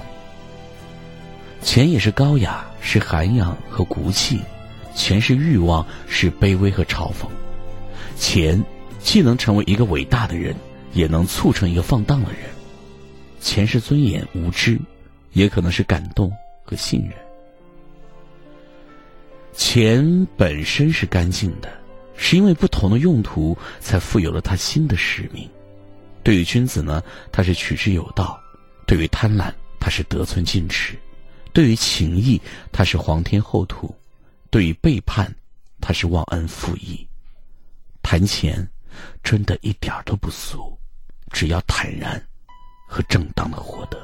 [1.61, 4.37] 钱也是高雅，是涵养和骨气；
[4.95, 7.27] 钱是欲望，是卑微和嘲讽。
[8.17, 8.63] 钱
[8.99, 10.55] 既能成为一个伟大的人，
[10.93, 12.41] 也能促成一个放荡的人。
[13.39, 14.79] 钱是尊严、无知，
[15.33, 16.31] 也可能是感动
[16.63, 17.13] 和信任。
[19.53, 21.69] 钱本身是干净的。
[22.23, 25.49] 是因为不同的用途，才富有了它新的使命。
[26.21, 27.01] 对于君子呢，
[27.31, 28.39] 他是取之有道；
[28.85, 30.93] 对于贪婪，他是得寸进尺；
[31.53, 32.41] 对于情义，
[32.71, 33.93] 他是皇天厚土；
[34.49, 35.33] 对于背叛，
[35.81, 37.05] 他是忘恩负义。
[38.01, 38.65] 谈钱，
[39.21, 40.77] 真的一点都不俗，
[41.31, 42.21] 只要坦然
[42.87, 43.99] 和正当的获得。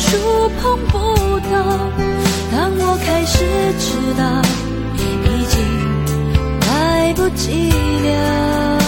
[0.00, 0.98] 触碰不
[1.50, 1.54] 到。
[2.52, 3.34] 当我开始
[3.78, 3.86] 知
[4.18, 4.22] 道，
[4.96, 4.98] 已
[5.46, 5.54] 经
[6.66, 8.79] 来不及了。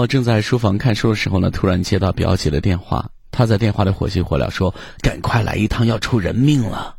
[0.00, 6.96] 我正在书房看书的时候呢，突然接到表姐的电话，她在电话里火急火燎说：“赶快来一趟，要出人命了！”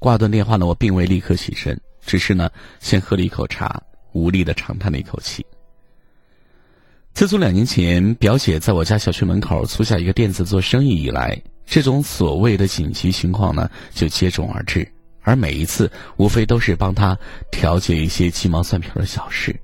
[0.00, 2.48] 挂断电话呢，我并未立刻起身，只是呢，
[2.80, 3.78] 先喝了一口茶，
[4.12, 5.44] 无力的长叹了一口气。
[7.12, 17.18] 自从两年前表姐在我家小区门口租下一个店子做生意以来，这种所谓的紧急情况呢，就接踵而至，而每一次无非都是帮她
[17.50, 19.54] 调解一些鸡毛蒜皮的小事。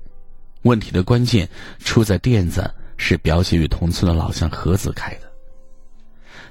[0.63, 1.47] 问题的关键
[1.79, 5.31] 出在店子是表姐与同村的老乡何子开的。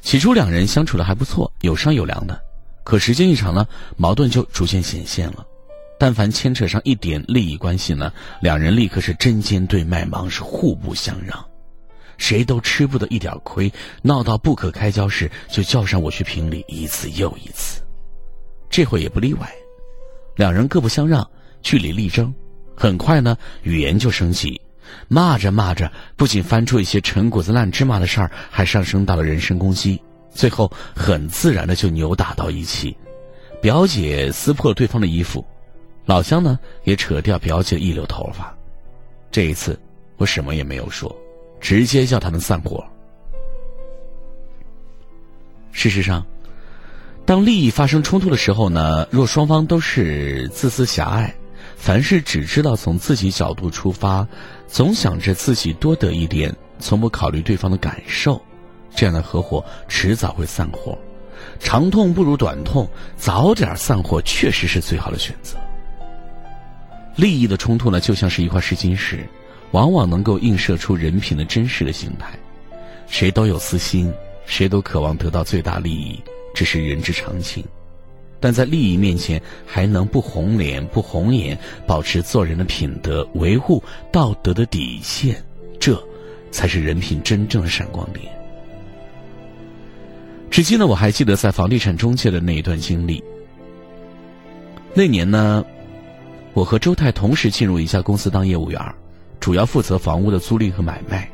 [0.00, 2.40] 起初两人相处的还不错，有商有量的，
[2.82, 5.46] 可时间一长呢，矛盾就逐渐显现了。
[5.98, 11.44] 但凡牵扯上一点利益关系呢，两人立刻是针尖对麦芒，是互不相让。
[12.16, 13.70] 谁都吃不得一点亏，
[14.02, 17.82] 闹到不可开交时，就叫上我去评理，一次又一次。
[18.70, 19.50] 这回也不例外，
[20.36, 21.28] 两人各不相让，
[21.62, 22.34] 据理力争。
[22.80, 24.58] 很快呢，语言就升级，
[25.06, 30.00] 骂着骂着，不仅翻出一些陈谷子烂芝麻的事儿，还上升到了人身攻击。
[30.32, 32.96] 最后很自然的就扭打到一起，
[33.60, 35.44] 表姐撕破了对方的衣服，
[36.06, 38.56] 老乡呢也扯掉表姐的一绺头发。
[39.30, 39.78] 这一次
[40.16, 41.14] 我什么也没有说，
[41.60, 42.82] 直接叫他们散伙。
[45.70, 46.24] 事实上，
[47.26, 51.34] 当利益发生冲突的时候呢，若双方都是自私狭隘，
[51.80, 54.28] 凡事只知道从自己角度出发，
[54.68, 58.40] 总想着自己多得一点，从不考虑对方的感受。
[58.94, 60.96] 这样的合伙迟早会散伙，
[61.58, 65.56] 长痛不如短痛，早点散伙确实是最好的选择。
[67.16, 69.26] 利益的冲突呢，就像是一块试金石，
[69.70, 72.38] 往往能够映射出人品的真实的形态。
[73.06, 74.12] 谁都有私心，
[74.44, 76.22] 谁都渴望得到最大利益，
[76.54, 77.64] 这是人之常情。
[78.40, 85.36] 但在利益面前，还能不红脸不红眼，保持做人的品德，维护道德的底线，
[85.78, 86.02] 这
[86.50, 88.26] 才是人品真正的闪光点。
[90.50, 93.22] 至今呢，我还记得在房地产中介的那一段经历。
[94.94, 95.64] 那年呢，
[96.54, 98.80] 我和周泰同时进入一家公司当业务员，
[99.38, 101.30] 主要负责房屋的租赁和买卖。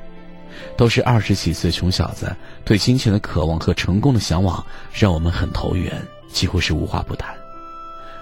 [0.75, 2.35] 都是二十几岁穷小子，
[2.65, 5.93] 对金钱的渴望和成功的向往，让我们很投缘，
[6.37, 7.35] 几乎是无话不谈。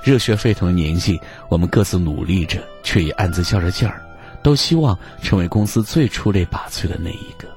[0.04, 4.00] 热血沸腾的年纪，我们各自努力着，却也暗自较着劲儿，
[4.40, 7.48] 都希望成为公司最出类拔萃的那一个。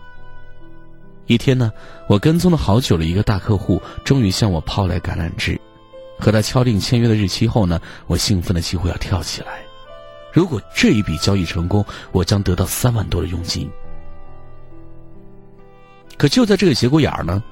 [1.28, 1.72] 一天呢，
[2.08, 5.60] 我跟踪了好久的一个大客户，终于向我抛来橄榄枝。
[6.20, 9.60] 和他敲定签约的日期后呢，我兴奋的几乎要跳起来。
[10.34, 13.70] 如果这一笔交易成功，我将得到三万多的佣金。
[16.18, 17.44] 可就在这个节骨眼儿呢，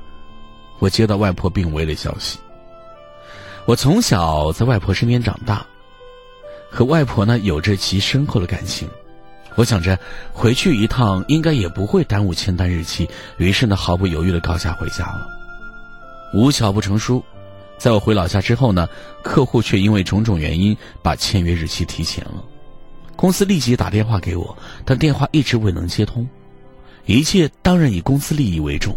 [0.80, 2.40] 我接到外婆病危的消息。
[3.66, 5.66] 我从小在外婆身边长大，
[6.70, 8.88] 和外婆呢有着极深厚的感情。
[9.56, 9.98] 我想着
[10.34, 15.28] 回去一趟应该也不会耽误签单日期，于是呢毫不犹豫的告假回家了。
[16.34, 17.24] 无巧不成书，
[17.78, 18.88] 在我回老家之后呢，
[19.24, 22.44] 客户却因为种种原因把签约日期提前了。
[23.16, 26.28] 公司立即打电话给我，但电话一直未能接通。
[27.06, 28.96] 一切当然以公司利益为重，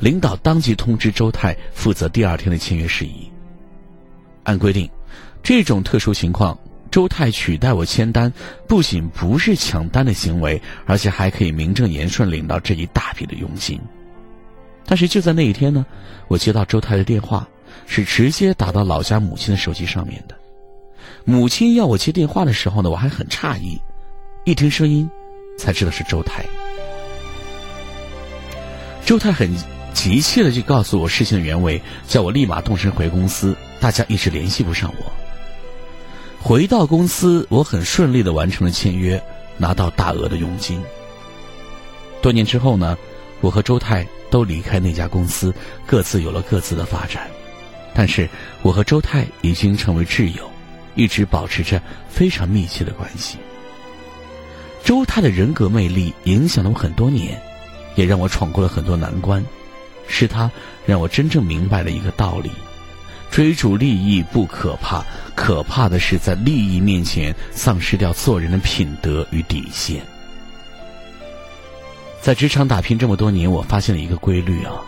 [0.00, 3.30] 领导当即通知周泰负责第二天的签约事宜。
[4.46, 4.88] 按规定，
[5.42, 6.58] 这种特殊情况。
[6.88, 8.32] 周泰取代我签单，
[8.66, 13.78] 不仅不是抢单的行为，而且还可以名正言顺领到这一大笔的佣金。
[14.86, 15.84] 但是就在那一天呢，
[16.28, 17.46] 我接到周泰的电话，
[17.86, 20.34] 是直接打到老家母亲的手机上面的。
[21.24, 23.78] 母亲要我接电话的时候呢，我还很诧异，
[24.44, 25.10] 一听声音，
[25.58, 26.46] 才知道是周泰。
[29.04, 29.50] 周泰很
[29.92, 33.54] 急切的就告诉我事情的原委，叫我立马动身回公司，
[33.86, 35.12] 大家一直联系不上我。
[36.40, 39.22] 回到公司，我很顺利的完成了签约，
[39.58, 40.82] 拿到大额的佣金。
[42.20, 42.98] 多年之后呢，
[43.40, 45.54] 我和周泰都离开那家公司，
[45.86, 47.30] 各自有了各自的发展。
[47.94, 48.28] 但是，
[48.62, 50.50] 我和周泰已经成为挚友，
[50.96, 53.38] 一直保持着非常密切的关系。
[54.82, 57.40] 周泰的人格魅力影响了我很多年，
[57.94, 59.40] 也让我闯过了很多难关。
[60.08, 60.50] 是他
[60.84, 62.50] 让我真正明白了一个道理。
[63.36, 70.00] 追逐利益不可怕，可怕的是在利益面前丧失掉做人的品德与底线。
[72.22, 74.80] 在职场打拼这么多年，我发现了一个规律啊：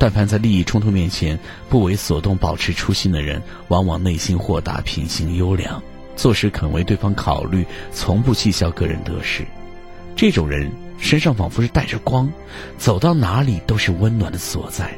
[0.00, 1.38] 但凡在利益冲突面前
[1.70, 5.80] 不为所动、保持初心的人，往往内心豁达、品行优良，
[6.16, 9.46] 做事肯为对方考虑，从不计较个人得失。
[10.16, 12.28] 这种人身上仿佛是带着光，
[12.76, 14.92] 走到哪里都是温暖的所在。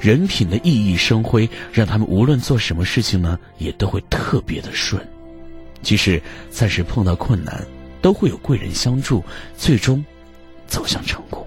[0.00, 5.00] 人品的熠熠生辉，让他们无论做什么事情呢，也都会特别的顺。
[5.82, 6.20] 即使
[6.50, 7.64] 暂时碰到困难，
[8.00, 9.22] 都会有贵人相助，
[9.56, 10.04] 最终
[10.66, 11.46] 走向成功。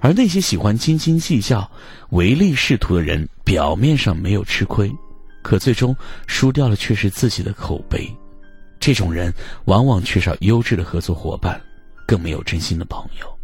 [0.00, 1.68] 而那些喜欢斤斤计较、
[2.10, 4.92] 唯利是图的人，表面上没有吃亏，
[5.42, 5.96] 可最终
[6.26, 8.08] 输掉的却是自己的口碑。
[8.78, 9.32] 这种人
[9.64, 11.60] 往往缺少优质的合作伙伴，
[12.06, 13.35] 更没有真心的朋友。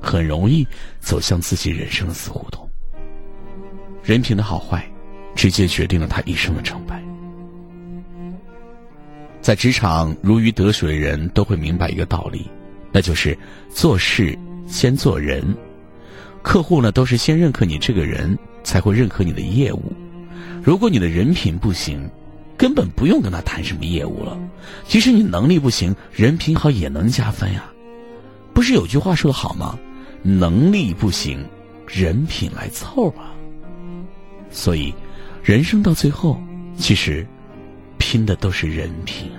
[0.00, 0.66] 很容易
[1.00, 2.68] 走向自己人生的死胡同。
[4.02, 4.88] 人品的好坏，
[5.34, 7.02] 直接决定了他一生的成败。
[9.40, 12.50] 在职场如鱼得水的人都会明白一个道理，
[12.92, 13.36] 那就是
[13.70, 15.56] 做事先做人。
[16.42, 19.92] 客户呢，都是先认可你这个人，才会认可你的业务。
[20.62, 22.08] 如果你的人品不行，
[22.56, 24.38] 根本不用跟他谈什么业务了。
[24.86, 27.70] 即使你能力不行，人品好也能加分呀。
[28.52, 29.78] 不是有句话说的好吗？
[30.22, 31.44] 能力不行，
[31.86, 33.32] 人品来凑吧。
[34.50, 34.92] 所以，
[35.42, 36.40] 人生到最后，
[36.76, 37.26] 其实
[37.98, 39.30] 拼的都是人品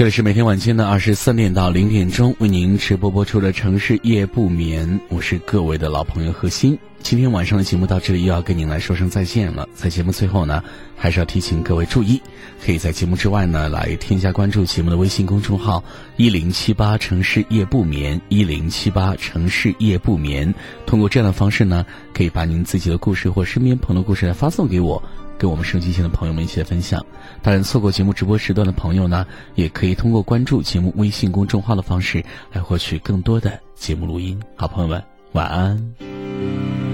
[0.00, 6.78] 这里是每天晚间的二十三点到零点钟为您直播播出的城市夜不眠，我是各位的老朋友何鑫。
[7.02, 9.68] 今天晚上的节目到这里又要跟您来说声再见了。
[9.74, 10.64] 在节目最后呢，
[10.96, 12.18] 还是要提醒各位注意，
[12.64, 15.84] 可以在节目之外呢来添加关注节目的微信公众号
[16.16, 20.54] 一零七八城市夜不眠一零七八城市夜不眠。
[20.86, 21.84] 通过这样的方式呢，
[22.14, 25.02] 可以把您自己的故事或身边朋友的故事来发送给我。
[25.40, 27.02] 跟我们收机前的朋友们一起分享。
[27.40, 32.22] 当然，错过节目直播时段的朋友呢，也可以通过关注节目微信公众号的方式
[32.52, 34.38] 来获取更多的节目录音。
[34.54, 36.89] 好朋友们，晚安。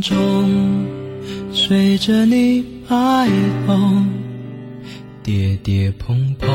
[0.00, 0.84] 中
[1.52, 3.28] 随着你摆
[3.66, 4.06] 动，
[5.22, 6.48] 跌跌碰碰；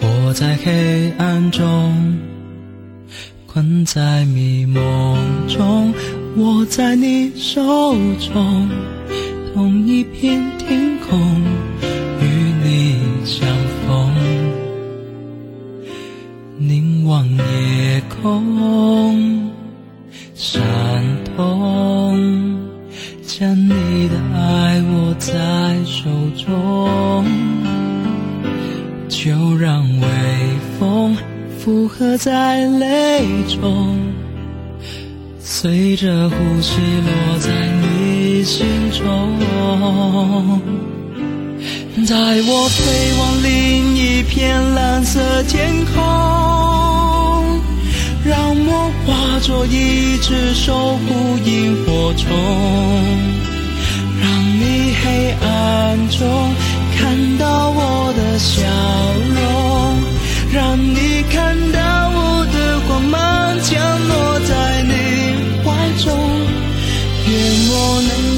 [0.00, 2.16] 我在黑暗中
[3.46, 5.18] 困在迷梦
[5.48, 5.92] 中，
[6.36, 8.68] 握在你手中，
[9.54, 11.18] 同一片天空
[12.20, 12.24] 与
[12.62, 13.48] 你相
[13.86, 14.14] 逢，
[16.58, 19.50] 凝望夜空。
[31.98, 33.96] 刻在泪中，
[35.40, 37.48] 随着呼吸落在
[37.80, 39.00] 你心中。
[42.06, 42.84] 带我飞
[43.18, 45.94] 往另一片蓝色天空，
[48.24, 52.28] 让我化作一只守护萤火虫，
[54.20, 54.28] 让
[54.60, 56.54] 你黑暗中
[56.96, 58.62] 看到我的笑
[59.34, 59.40] 容，
[60.52, 61.85] 让你看到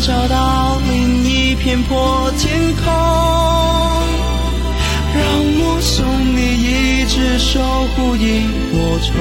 [0.08, 2.86] 找到另一片破天空，
[5.12, 5.22] 让
[5.60, 6.02] 我送
[6.34, 7.60] 你一只守
[7.94, 9.12] 护萤火虫。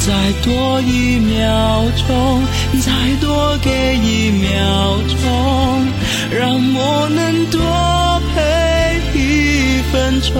[0.00, 2.42] 再多一秒钟，
[2.80, 2.90] 再
[3.20, 5.86] 多给一秒钟，
[6.36, 7.60] 让我能多
[8.34, 10.34] 陪一分钟。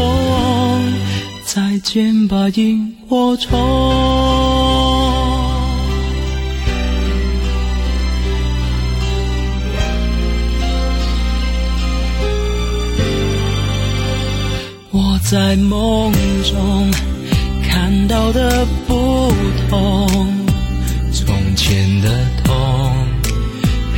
[1.44, 5.05] 再见吧，萤火虫。
[15.28, 16.12] 在梦
[16.44, 16.88] 中
[17.68, 19.32] 看到的不
[19.68, 20.06] 同，
[21.12, 22.08] 从前的
[22.44, 22.54] 痛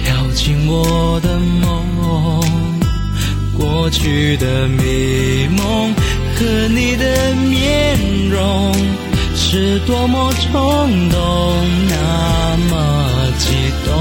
[0.03, 2.41] 飘进我的梦，
[3.59, 5.95] 过去的迷梦
[6.35, 7.99] 和你的面
[8.31, 8.75] 容
[9.37, 11.19] 是多么冲动，
[11.91, 12.75] 那么
[13.37, 13.51] 激
[13.85, 13.93] 动。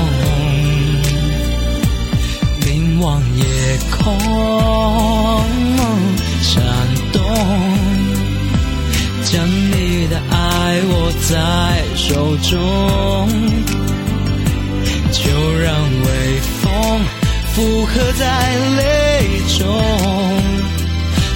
[2.66, 3.44] 凝望夜
[3.92, 4.16] 空，
[9.30, 12.58] 将你的爱握在手中，
[15.12, 17.02] 就让微风
[17.54, 19.66] 附和在泪中，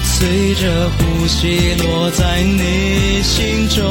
[0.03, 3.81] 随着呼吸落在你心中。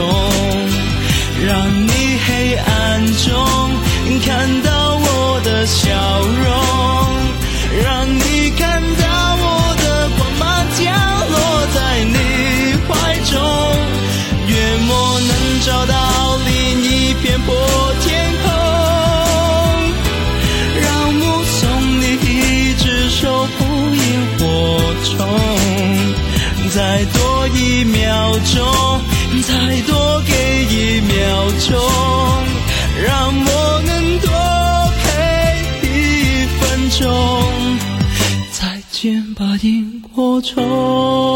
[0.00, 0.06] 火虫，
[1.46, 1.92] 让你
[2.26, 3.28] 黑暗中
[4.24, 5.88] 看到我的笑
[6.20, 6.48] 容，
[7.84, 9.04] 让你看到
[9.36, 9.44] 我
[9.76, 10.88] 的光芒降
[11.30, 11.36] 落
[11.74, 12.14] 在你
[12.88, 12.90] 怀
[13.30, 13.32] 中。
[14.48, 14.56] 愿
[14.88, 15.32] 我能
[15.64, 15.94] 找到
[16.46, 16.50] 另
[16.82, 17.48] 一片破
[18.04, 18.08] 天
[18.42, 18.48] 空，
[20.82, 20.88] 让
[21.20, 21.60] 我送
[22.00, 23.58] 你一只守护
[23.94, 23.98] 萤
[24.38, 24.40] 火
[25.04, 25.10] 虫。
[26.72, 28.58] 再多一秒钟，
[31.60, 31.78] 中，
[33.06, 34.28] 让我能多
[35.02, 35.06] 陪
[35.86, 35.88] 一
[36.58, 37.00] 分钟。
[38.50, 41.29] 再见吧，萤火虫。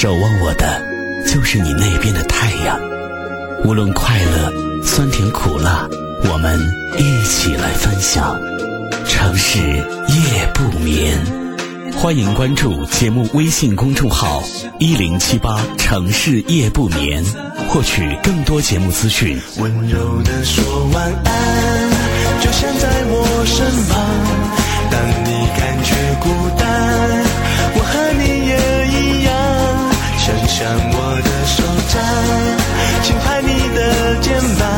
[0.00, 0.82] 守望我的
[1.26, 2.80] 就是你那边的太阳。
[3.64, 4.50] 无论快乐、
[4.82, 5.86] 酸甜苦辣，
[6.32, 6.58] 我们
[6.96, 8.40] 一起来分享。
[9.06, 11.18] 城市夜不眠，
[11.98, 14.42] 欢迎关注节目微信公众号
[14.78, 17.22] 一零七八城市夜不眠，
[17.68, 19.38] 获取更多节目资讯。
[19.58, 21.90] 温柔的说晚安，
[22.40, 24.00] 就像在我身旁。
[24.90, 25.39] 当你
[34.20, 34.69] 肩膀，